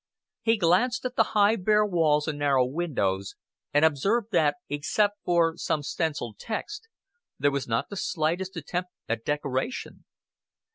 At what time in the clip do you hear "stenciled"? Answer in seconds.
5.83-6.39